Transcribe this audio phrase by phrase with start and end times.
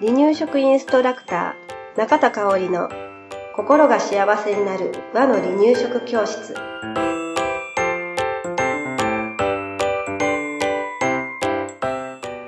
[0.00, 2.88] 離乳食インストラクター中田香織の
[3.54, 6.54] 心が幸せになる和の離乳食教室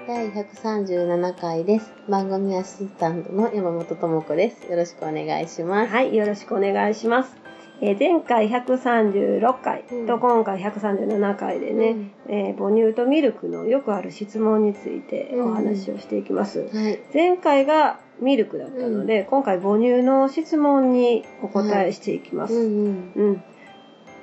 [0.06, 1.92] 第137回です。
[2.08, 4.70] 番組アシスタントの山本智子です。
[4.70, 5.92] よろしくお願いします。
[5.92, 7.36] はいよろしくお願いします、
[7.82, 10.06] えー前回136回うん。
[10.06, 17.00] と今回137回でね、えー母乳とミルクのよくある質問についてお話をしていきます、はい。
[17.12, 23.12] 前回がミルクだったので、今回母乳の質問にお答えしていきます、うんうん。
[23.16, 23.42] うん。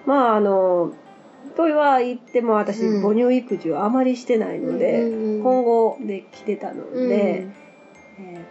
[0.05, 0.93] まあ、あの、
[1.57, 3.01] とは言っても私、うん。
[3.01, 5.43] 母乳育児をあまりしてないので、うんうんうん。
[5.43, 7.09] 今後で来てたのうん。
[7.09, 7.68] で、えー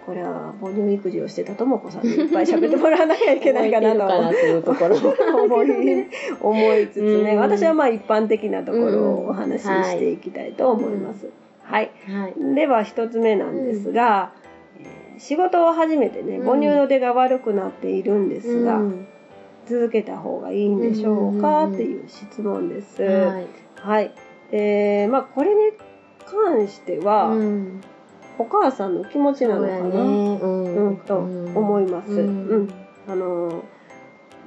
[0.09, 4.07] これは母乳育児をしてたともこさんにいっぱい喋ってもらわなきゃいけないかなと。
[4.07, 6.07] 思い
[6.41, 11.29] 思いつつね、うん私はまあ一般的なところをうんお話ししていきたいと思います。
[11.63, 11.91] はい。
[12.07, 12.55] はい。
[12.55, 14.33] では一つ目なんですが、
[14.81, 19.07] えー仕事を始めてね、うん母乳の出が悪くなっているんですが、うん
[19.67, 23.03] 続けた方がいいんでしょうか、うんっていう質問です。
[23.03, 23.47] はい。
[23.75, 24.13] はい。
[24.53, 25.73] えー、まあこれに
[26.25, 27.81] 関しては、うん
[28.39, 30.01] お母さんの気持ちなのかな、そうやね。
[30.01, 30.89] うん。
[30.89, 32.13] うんと思います。
[32.13, 32.49] うん。
[32.49, 32.69] うん。
[33.09, 33.65] あの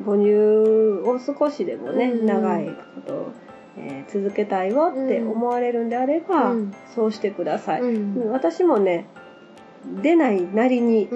[0.05, 2.25] 母乳を少しでもね、うん。
[2.25, 2.73] 長いこ
[3.05, 3.31] と、
[3.77, 6.73] えー続けたいわって思われるんであれば、うん。
[6.93, 8.31] そうしてください、うん。
[8.31, 9.05] 私もね
[10.01, 11.09] 出ないなりに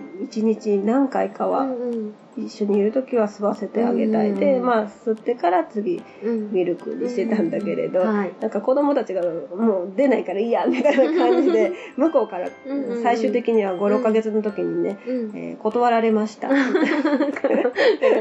[0.00, 6.52] うん一日何回かはうん一緒にいる時は吸わせてあげたい、うんでまあ吸ってから次うん。
[6.52, 8.32] ミルクにしてたんだけれど、はい。
[8.40, 15.32] なんか子供たちがもう出ないからいいやみたいな感じで 向こうからうんうん最終的には56ヶ月の時にね、うん。
[15.34, 16.48] えー断られました。
[16.50, 16.54] も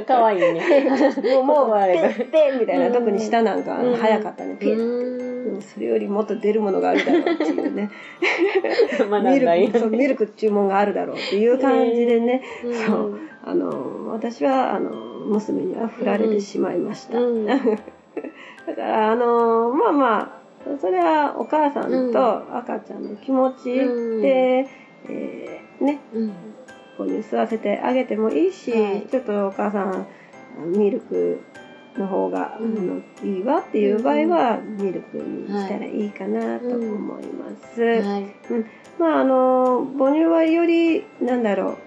[0.05, 0.61] かわいいね。
[1.39, 7.89] う もう断られたペッペッみたいな、うん特に下なんかうん早かったね、ペッ、ううんそれよりもっと出るものがあるだろうっていうね。
[9.23, 12.73] ミルクミルク注文があるだろうっていう感じでね、うん。
[12.73, 13.19] そう。
[13.43, 17.19] あの私はあの娘には振られてしまいました。
[17.19, 17.45] うん。
[17.45, 17.71] だか
[18.77, 24.25] らあのまあまあそれはお母さんと赤ちゃんの気持ちで、うん。
[24.25, 26.29] えーねうん。
[26.29, 26.33] こ
[26.99, 29.07] こに吸わせてあげてもいいし、はい。
[29.09, 30.05] ちょっとお母さん
[30.77, 31.39] ミルク
[31.99, 32.77] の方が、うん。
[32.77, 37.81] あのいいわっていう場合は、ミルクにしたらいいかなと思います。
[37.81, 38.35] はい。
[38.99, 41.77] まああの母乳はよりなんだろう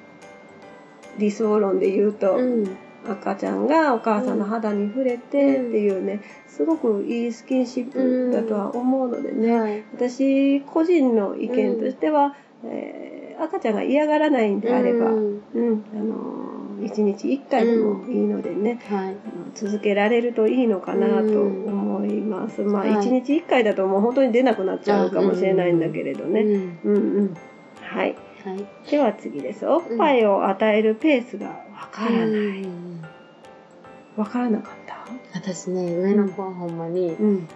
[1.19, 2.77] 理想論で言うと、うん。
[3.05, 9.85] 赤ちゃんがお母さんの肌に触れてっていうね、すごくいいスキンシップだとは思うのでね、はい。
[9.95, 13.13] 私個人の意見としては、えー
[13.43, 15.43] 赤ちゃんが嫌がらないんであれば、うん。
[15.55, 15.85] うん。
[15.95, 19.09] あの1日1回でもいいのでね、はい。
[19.09, 19.17] あの
[19.55, 22.63] 続けられるといいのかなと思います。
[22.63, 26.41] まあはい1日1回だともう本当に出なくなっちゃうかもしれないんだけれどね。
[26.41, 27.37] うんうんうん。
[27.81, 28.17] はい。
[28.45, 28.91] はい。
[28.91, 29.67] では次です。
[29.67, 32.29] おっぱいを与えるペースがわからない。
[32.63, 33.03] うん
[34.17, 34.82] わからなかった
[35.35, 37.49] 私ね、上の子はほんまに、うん。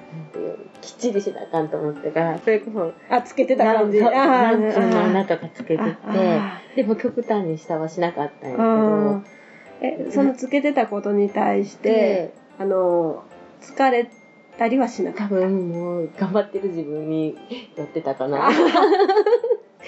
[0.80, 4.00] きっちりしなあかんと思ってから、それこそ、あ、つけてた感じ。
[4.00, 9.22] なんかあーなんかの穴とかつけてて、あでも極端に下はしなかったんやけあどー、
[9.82, 13.22] え、そのつけてたことに対して、で、あの、
[13.60, 14.10] 疲れ
[14.58, 15.34] たりはしなか多った。
[15.34, 17.36] 分もう頑張ってる自分に
[17.76, 18.48] やってたかな。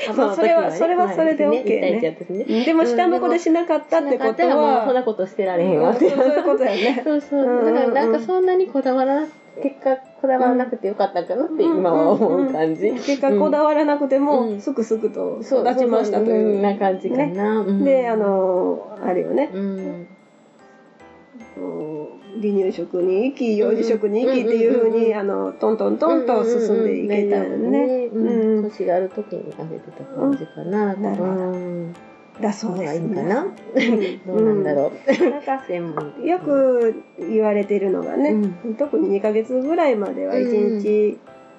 [0.09, 2.01] あまあそれは、それはそれで OK ね。
[2.01, 2.65] ね。
[2.65, 6.11] でも下の子でしなかったってことしなかったらもうそんなは、ことしてられへんわって。
[6.11, 7.01] そういうことやね。
[7.05, 7.65] そうそう。
[7.65, 9.27] だからなんかそんなにこだわらな、
[9.63, 12.91] 結果こだわらなくてよかったかなって今は思う感じ。
[12.93, 16.59] 結果こだわらなくてうも、んすくすくと育ちましたとそいう。
[16.59, 17.61] んな感じかな。
[17.61, 19.51] うんで、あ、の、あれよね、
[22.41, 27.98] 離乳食に行き、幼児食に行きっていうふうに、あの、トントントンと進んでいけたよね。
[28.13, 30.95] うんうん腰がある時にあげてた感じかな。
[30.95, 31.95] うん。
[32.41, 33.43] だそうですいいんかな？
[33.43, 33.51] うん
[34.27, 35.31] どうなんだろう。
[35.31, 35.65] なんか、
[36.23, 38.31] よく言われてるのがね、
[38.65, 41.19] うん特に2ヶ月ぐらいまでは1日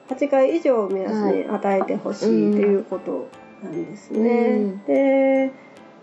[0.10, 3.28] 8回以上を目安に与えてほしいということ
[3.64, 4.58] なんですね。
[4.58, 5.52] うんで、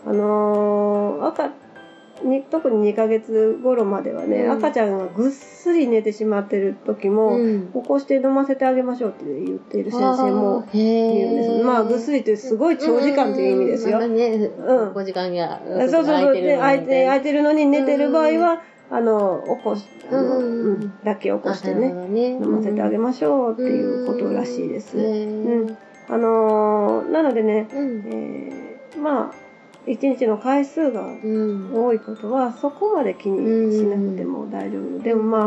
[0.06, 1.50] あのー赤
[2.24, 4.52] に特に2ヶ月頃まではね、うん。
[4.52, 7.72] 赤ちゃんがぐっすり寝てしまってる時も、うん。
[7.72, 11.64] 起こして飲ませてあげましょうって言っている先生もんです。
[11.64, 13.98] まあ、ぐっすりってすごい長時間という意味ですよ。
[13.98, 14.92] うんまだね、うん。
[14.92, 16.34] 5時間や、そうそうそう。
[16.34, 22.28] で、空いて、空いてるのに寝てる場合は、あの、起こし、あの、うんうん、だけ起こしてね、ね。
[22.32, 24.96] 飲ませてあげましょうっていうことらしいです。
[24.96, 25.76] ううんん。
[26.08, 28.04] あのーなのでね、うん。
[28.06, 29.45] えーまあ、
[29.86, 31.70] 一日の回数がうん。
[31.74, 34.98] 多いことは、そこまで気にしなくても大丈夫。
[34.98, 35.38] でもま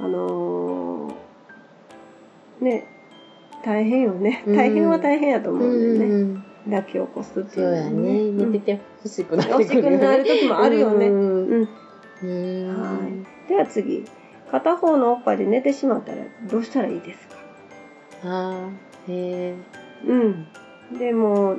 [0.00, 2.86] あ、あのーね、
[3.64, 4.44] 大変よね。
[4.46, 4.56] うん。
[4.56, 6.44] 大変は大変やとう思うんだよね、ん。
[6.64, 7.90] 抱き起こすっていそううのはやね。
[7.90, 8.52] うん。
[8.52, 9.50] 見てて欲しくなる。
[9.50, 11.06] 欲しくなる時もあるよね。
[11.08, 11.46] うん。
[11.46, 11.68] うん。
[12.22, 12.82] うん。
[12.82, 12.98] は
[13.46, 13.48] い。
[13.48, 14.04] では次。
[14.50, 16.18] 片方のおっぱいで寝てしまったら
[16.50, 17.36] どうしたらいいですか？
[18.24, 19.12] あー
[19.50, 19.54] へ
[20.06, 20.46] うん。
[20.98, 21.56] でも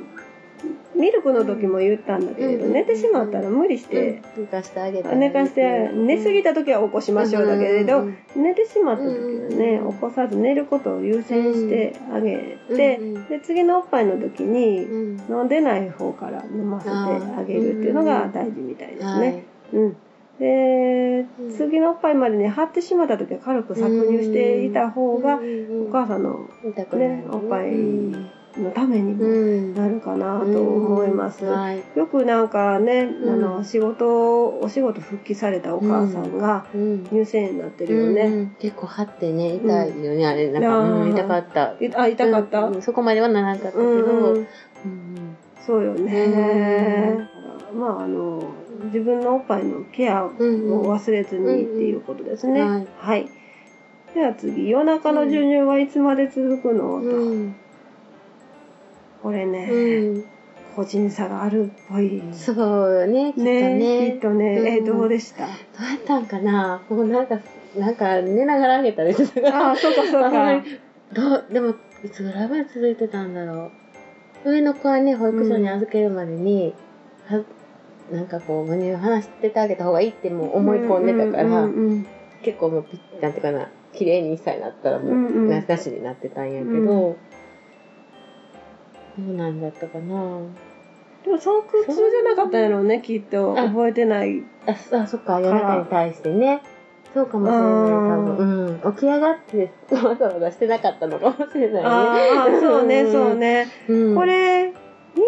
[0.94, 2.72] ミルクの時も言ったんだけれど、うん。
[2.72, 4.20] 寝てしまったら無理しえ。
[4.20, 8.16] て、寝かしてあげたらいい寝かして寝すぎた時は起こしましょうだけれど、うん。
[8.36, 9.92] 寝てしまった時はね、うん。
[9.92, 15.20] 起こさず寝ることを優先してあげて、で次のおっぱいの時にうん。
[15.28, 19.44] 飲んでない方から飲ませてあげるっていうのが大事みたいですはね。
[19.72, 19.76] い。
[19.76, 19.96] うん。
[20.38, 21.50] でうん。
[21.56, 25.40] 次のおっぱいまでに張ってしまった時は軽く搾乳していた方が
[25.70, 26.48] おお母さんの
[26.92, 27.24] ね。
[27.30, 29.74] おっぱいうんのためにうもん。
[29.74, 31.44] なるかなと思います。
[31.44, 31.82] はい。
[31.96, 33.32] よくなんかね、うん。
[33.32, 37.04] あの仕事お仕事復帰されたお母さんがうん。
[37.04, 38.22] 乳腺炎になってるよね。
[38.22, 40.50] うん結構張ってね痛いよね、あれ。
[40.50, 41.74] なんか、痛かった。
[41.84, 42.64] いあ痛かった？
[42.64, 42.82] うん。
[42.82, 44.36] そこまではならなかったけど、
[45.66, 47.28] そうよね。
[47.74, 48.40] まああの
[48.84, 52.86] 自分のおっぱいのケアを忘れずにっていうことですね。
[52.98, 53.28] はい。
[54.14, 56.86] では次夜中の授乳はいつまで続くの、と。
[57.00, 57.56] うん
[59.24, 60.24] これね、うん。
[60.76, 62.22] 個人差があるっぽい。
[62.32, 62.56] そう
[63.00, 63.74] よねきっとね。
[63.74, 64.84] ねきっとね、えうん。
[64.84, 65.46] どうでした？
[65.46, 66.82] どうやったんかな？
[66.90, 67.40] もうなんか
[67.74, 70.02] なんか寝ながらあげたりしてたからああそうか。
[70.02, 70.62] そうか。
[71.14, 71.70] どうでも
[72.04, 73.70] いつぐらいまで続いてたんだろ
[74.44, 74.50] う。
[74.50, 76.74] 上の子はね保育所に預けるまでに、
[77.26, 77.42] は
[78.12, 82.06] なんかこう母乳を離しててあげた方がいいってもう思い込んでたから、うんうんうん
[82.44, 85.48] 結構もうピッなんていうかな綺麗に1歳になったらもう、うんうん。
[85.48, 86.74] ななしになってたんやけど、う
[87.12, 87.16] ん
[89.18, 90.40] どうなんだったかな。
[91.24, 93.58] でもそう苦痛じゃなかったんやろうねきっと。
[93.58, 93.64] あ。
[93.68, 94.42] 覚えてない。
[94.66, 96.62] あそあそっか夜中に対してね。
[97.14, 101.88] そうかもしれない多分、うん、起き上がってわざわざしてなかったのかもしれないね。
[101.88, 103.68] ああそうねそうね。
[103.88, 104.74] うん、これミ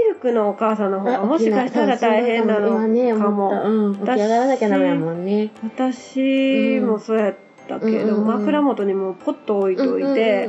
[0.09, 3.63] ルクのお母さんの方がもしかしたら大変なのかも。
[3.65, 5.53] うん、起き上がらなきゃダメだもんね。
[5.63, 7.37] 私もそうやっ
[7.69, 10.49] たけど、枕元にもポッと置いといて、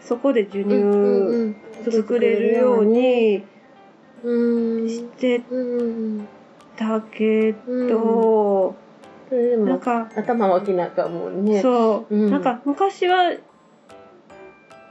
[0.00, 1.56] そこで授乳うん
[1.90, 3.44] 作れるように
[4.22, 4.88] うん。
[4.88, 5.42] して
[6.76, 8.74] たけど、
[9.30, 11.60] なんか、頭は起きなかもんね。
[11.60, 12.30] そう、うん。
[12.30, 13.32] なんか昔は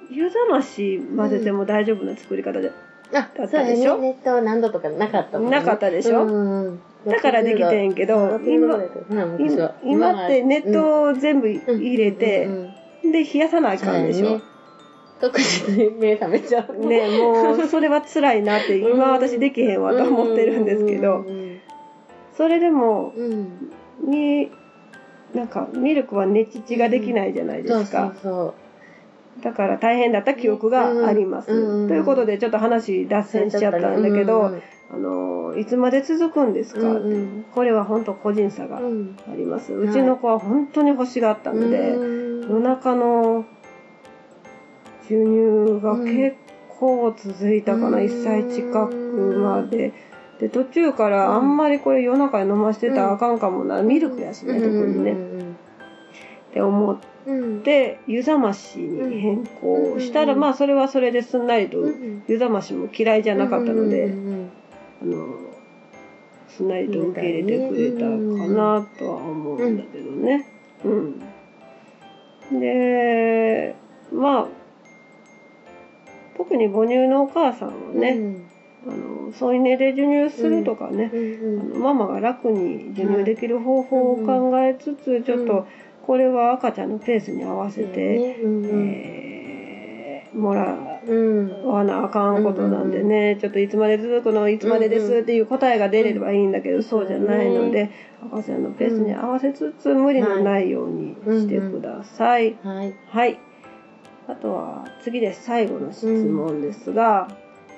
[0.09, 2.71] 湯冷まし混ぜても大丈夫な作り方で、
[3.11, 3.97] あだったでしょ？
[3.97, 5.57] 熱湯何度とかなかったもんね。
[5.59, 6.77] なかったでしょ？
[7.05, 8.77] だからできてんけど今
[9.39, 12.47] 今今って熱湯を全部入れて、
[13.03, 14.39] で冷やさなあかんでしょ、
[15.29, 21.17] 確実に目覚めちゃうねもうそれは辛いなって今私できへんわと思ってるんですけど。
[21.19, 21.59] うん
[22.35, 23.71] それでもうん。
[24.05, 24.49] に
[25.33, 28.13] なんかミルクは寝乳ができないじゃないでそうそすか
[29.41, 34.61] だから大変だった記憶があります、うんということでちょっと話脱う線しちゃったんだけど、うん
[34.91, 37.45] あのいつまで続くんですか、うんうん。
[37.51, 39.15] これは本当個人差があうん。
[39.35, 42.49] ります、はいうちの子は本当に欲しがったので、うん。
[42.49, 43.45] 夜中の
[45.03, 46.35] 授乳が結
[46.79, 47.95] 構続いたかな、うん。
[48.05, 48.95] 1歳近く
[49.39, 49.93] まで。
[50.39, 55.15] で途中からあんまりこれ夜中に飲ませてたらあかんかもな、ミルクやしね、特にね、っ
[56.53, 57.61] て思っうん。
[57.61, 64.49] て湯冷ましに変更したら、うんまあそれはそれですんなりとうん湯冷ましも嫌いじゃなかったので、うん
[65.01, 65.37] あの
[66.49, 70.45] すんなりと受け入れてくれたかなとは思うんだけどね。
[70.83, 73.75] うん、で
[74.11, 74.47] まあ
[76.37, 78.17] 特に母乳のお母さんはね、
[78.87, 85.65] あの添い寝で授乳するとかね、うんあのママが楽に授乳できる方法を考えつつ、ちょっと
[86.05, 97.91] これは赤ちゃんのペースに合わせて、うんえーもらうんわなあかんことなんでね、ちょっといつまで続くのいつまでですっていう答えが出ればいいんだけど、そうじゃないので、
[98.31, 102.55] 赤ちゃんのペースに合わせつつ無理のないようにしてください。
[102.63, 102.93] はい。
[103.05, 103.37] はい。
[104.27, 105.43] あとは次です。
[105.43, 107.27] 最後の質問ですが、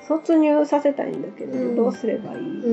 [0.08, 1.75] 卒乳させたいんだけれど、うん。
[1.75, 2.64] どうすればいい、っ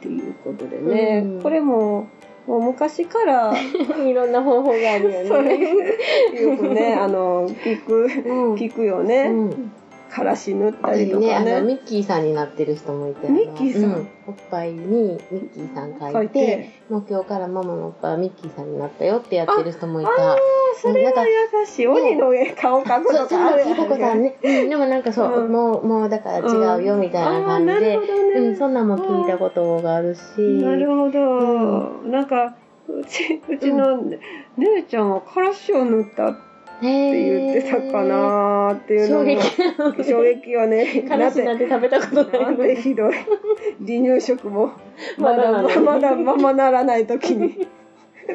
[0.00, 1.42] ていうことでね、うん。
[1.42, 2.08] これも
[2.46, 3.54] もう昔から
[4.04, 5.58] いろんな方法があるよね。
[6.40, 8.54] よくねあの聞くうん。
[8.54, 9.72] 聞くよね、うん
[10.16, 13.92] からし塗ったりとね、かねあのミッキーさんになってる人もいて、ミッキーさん？
[13.92, 20.10] うおっぱいにミッキーさん書書いて、もう今日からママのおっぱいはミッキーさんになったよってやってる人もいた。
[20.10, 20.36] あ
[20.80, 21.86] それは優しい。
[21.86, 24.38] 鬼の上顔描くそう、とかあるそれは聞いたことあるね。
[24.42, 25.52] うん、でもなんかそう、うん。
[25.52, 30.40] もう、もうだから違うよみたいな感じで、うん、そんなんも聞いたことがあるし。
[30.40, 32.56] なるほど、うなんか
[32.88, 34.02] うちうちの
[34.56, 36.36] 姉ちゃんはからしを塗ったっ
[36.82, 41.04] 言ってたかなっていうのも衝撃衝撃よね。
[41.08, 42.74] 彼氏なんて食べたことないなんのに。
[42.76, 43.14] てひどい。
[43.78, 44.72] 離乳食も
[45.18, 47.66] まだまだまだままならない時に。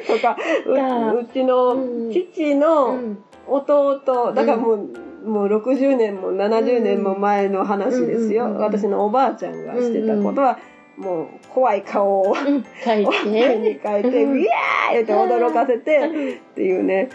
[0.08, 3.18] とかううちのうん父うのん
[3.48, 4.88] 弟だからもう,、
[5.28, 10.58] もう60年も70年も前の話ですよ、私のおばあちゃんがしてたことは、
[10.98, 13.22] もう怖い顔をうん 書いおっぱ
[13.54, 13.80] いにて。
[13.84, 14.32] 書いて「うん。
[14.34, 14.46] ウィー!」
[14.94, 17.10] 言って驚かせてっていうね。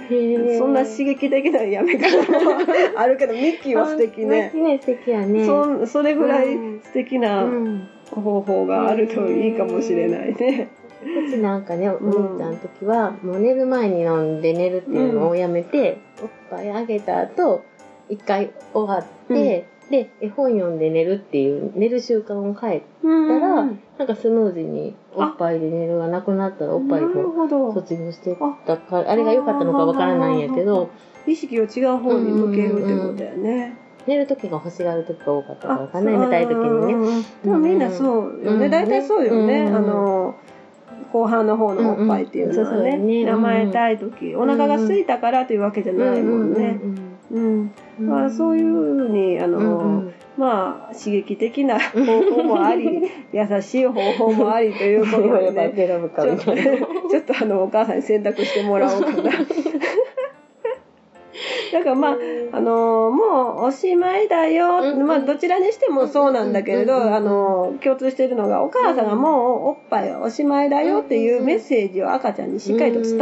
[0.58, 2.56] そんな刺激的なやめ方も
[2.96, 4.26] あるけどミッキーは素敵ね。
[4.26, 5.44] ミッキーね、素敵やね。
[5.44, 6.46] そそれぐらい
[6.82, 7.88] 素敵うなん。
[8.10, 10.68] 方法があるといいかもしれないね。
[11.02, 17.62] うちなんかね、お兄ちゃんの時は、もう寝る前に飲んで寝るっていうのをやめて、おっぱいあげた後、
[18.08, 23.54] 一回終わって、で、絵本読んで寝るっていう、寝る習慣を変えうんたら、
[23.98, 30.90] なんかスムーズにおっぱいで寝るがなくなったらおっぱいを卒業してったか、あれが良かったのかわからないんやけど、
[31.26, 33.76] 意識を違う方に向けるってことだよね。
[34.06, 36.94] 寝る時が欲しがる時が多かったからわかんない、寝たい時にね。
[36.94, 37.24] ね。
[37.44, 38.66] でもみんなそうよね。
[38.66, 39.64] うん大体そうよね。
[39.64, 40.34] うんあの
[41.12, 46.78] 後半の方のおっぱいっていうのはね、ね甘えたい時、お腹が空いたからというわけじゃないもんね。
[47.30, 47.70] うん。
[47.98, 53.00] うんまあそういうふうにあの、うんうんまあ刺激的な方法もあり、
[53.32, 55.72] 優しい方法もありということでね。
[57.10, 59.30] ちょっとあのお母さんに選択してもらおうかな。
[61.72, 62.16] だからまあ
[62.52, 65.06] あのもうおしまいだよ、うんうん。
[65.06, 67.14] まあどちらにしてもそうなんだけれど、うんうんうん。
[67.14, 73.18] あの共通しているのがお母さんがもうおっぱいはおしまいだよっていうメッセージを赤ちゃんにしっかりと伝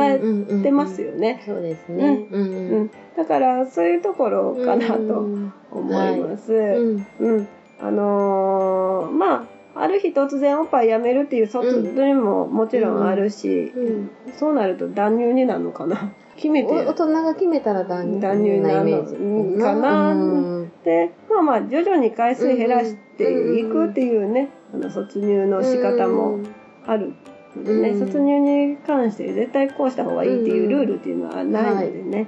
[0.59, 1.43] えてますよね。
[1.47, 2.27] そうですね。
[2.31, 2.43] うん。
[2.43, 5.27] うん、だからそういうところかなと
[5.71, 6.53] 思います。
[6.53, 6.57] う
[6.97, 7.07] ん。
[7.21, 7.49] うん、
[7.81, 14.11] あのーまあある日突然おっぱいやめるっていう卒業ももちろんあるし、うん。
[14.39, 16.13] そうなると断乳になるのかな？
[16.37, 16.73] 決めて。
[16.73, 19.15] お大人が決めたら断乳断乳なイメージ。
[19.17, 20.13] うんかな？
[20.13, 20.73] うん。
[20.85, 26.39] でまあまあ徐々に回数減らしていくっていうね、あの卒乳の仕方も
[26.87, 27.13] ある
[27.57, 27.99] のでね、うん。
[28.01, 32.27] 卒乳に関して絶対こうした方がいいっていうルールっていうのはないのでね、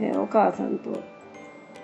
[0.00, 0.90] えーお母さんと、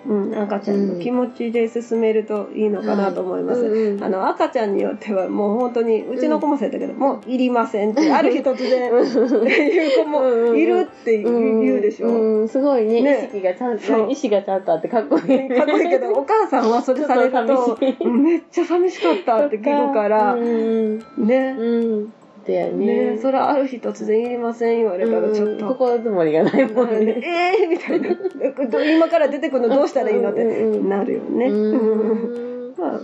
[0.07, 3.61] うん、赤ちゃんの気持ちで進めるといいのかなと思います。
[3.61, 12.07] うんうんあの赤ちゃんによってはもう本当にうちの子もそうやったけど、もういりませんってある日突然いう子もいるって言うでしょ。
[12.07, 13.01] うん、すごいね。
[13.01, 13.25] ね。
[13.25, 15.49] 意識がちゃんと意志がちゃんとあってかっこいい。
[15.49, 20.99] かっこいいけどお母さんはそれされるとめっちゃ寂しかったって聞くからうん。
[21.17, 21.55] ね。
[21.57, 22.13] うん。
[22.47, 23.11] だよね。
[23.11, 23.17] ね。
[23.19, 25.67] それある日突然いりません言われたらちょっと。
[25.67, 25.73] うん。
[25.73, 27.21] 心づもりがないもんね。
[27.23, 28.09] えーみたいな。
[28.09, 28.15] ど
[28.63, 30.43] 今から出てくるのどうしたらいいのって。
[30.43, 31.45] うんうんなるよね。
[31.45, 32.73] うん。
[32.77, 32.99] まあ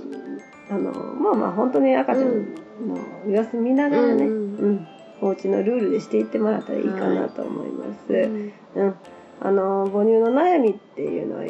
[0.70, 2.98] あのまあまあ本当に赤ちゃんの
[3.28, 4.72] 様子見ながらね、ううん。
[4.76, 4.88] ん。
[5.20, 8.14] お家のルールでしていってもらったらいいかなと思います。
[8.14, 8.52] うん。
[8.76, 8.94] うん、
[9.42, 11.44] あの母乳の悩みっていうのは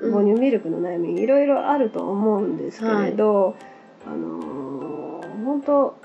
[0.00, 0.12] うん。
[0.12, 3.54] 母乳ミルクの悩みいろいろあると思うんですけれど、
[4.06, 4.54] あのー
[5.44, 5.96] 本当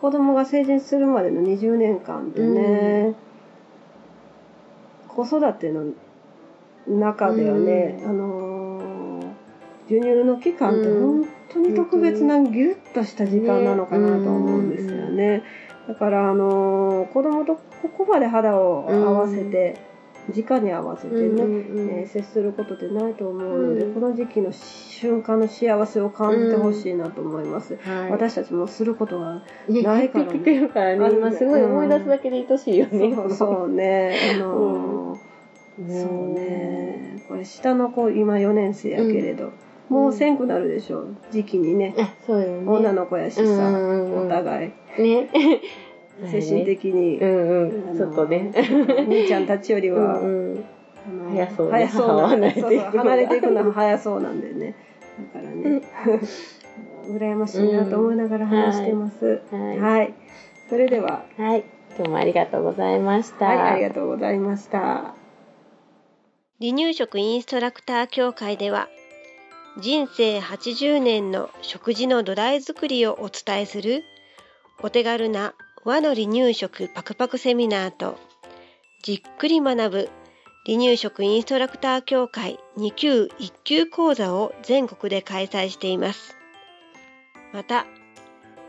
[0.00, 3.14] 子供が成人するまでの20年間ってね、
[5.06, 5.84] 子育ての
[6.86, 8.10] 中ではね、うん。
[8.10, 8.82] あのー
[9.88, 15.42] 授乳の期間って本当に特別なギュッとした時間なのかなと思うんですよね。
[15.88, 19.76] だから、あのー子供とここまで肌を合わせて、
[20.34, 23.94] 直に合わせてね、うんうんえー接することってないと思うので、うん。
[23.94, 27.76] この時期の瞬間の幸せを感じてほしいなと思います。
[27.82, 28.10] はい。
[28.12, 30.32] 私たちもすることが、ねないからね。
[30.32, 33.12] てきてるからね今すごい思い出すだけで愛しいよね。
[33.14, 35.31] そうそうね、あのーうん
[35.76, 39.52] そうね、これ下の子今4年生やけれど、
[39.88, 41.94] もうせんくなるでしょう、時期にね。
[41.98, 42.64] あそうよね。
[42.66, 44.26] 女の子やしさ、うんうんうん。
[44.26, 44.66] お互
[44.98, 45.28] い、ね。
[46.30, 47.96] 精神的に、うんうん。
[47.96, 48.52] ちょっとね。
[49.08, 50.64] 兄ちゃんたちよりうは、んうん。
[51.08, 51.72] あの早そうね。
[51.72, 52.90] 早そうなんで離れていくのが。
[52.90, 54.74] そうそう離れていくのが早そうなんでね。
[55.34, 55.82] だからね、
[57.08, 59.40] 羨ましいなと思いながら話してます。
[59.50, 59.78] はい。
[59.78, 60.14] はい。
[60.68, 61.64] それでは、はい。
[61.96, 63.46] 今日もありがとうございました。
[63.46, 65.21] はい、ありがとうございました。
[66.60, 68.88] 離乳食インストラクター協会では
[69.80, 74.04] 人生80年の食事の土台作りをお伝えする
[74.82, 75.54] お手軽な
[75.84, 78.18] 和の離乳食パクパクセミナーと
[79.02, 80.10] じっくり学ぶ
[80.64, 86.36] 離乳食インストラクター協会2級1級講座を全国で開催しています。
[87.52, 87.84] また、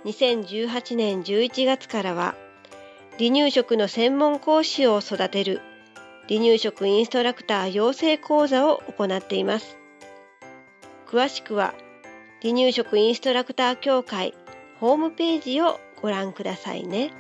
[0.06, 2.36] 2018年11月からは
[3.20, 5.62] 離乳食の専門講師を育てる
[6.30, 9.78] 離乳食インストラクター養成講座を行っています。
[11.08, 11.74] 詳しくは
[12.42, 14.34] 離乳食インストラクター協会
[14.80, 17.12] ホームページをご覧くださいね。